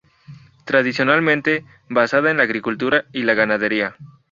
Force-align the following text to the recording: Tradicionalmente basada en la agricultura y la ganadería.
Tradicionalmente 0.65 1.63
basada 1.87 2.31
en 2.31 2.37
la 2.37 2.41
agricultura 2.45 3.05
y 3.13 3.21
la 3.21 3.35
ganadería. 3.35 3.97